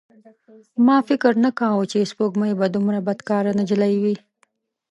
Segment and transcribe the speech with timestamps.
[0.85, 4.15] ما فکر نه کاوه چې سپوږمۍ به دومره بدکاره نجلۍ وي.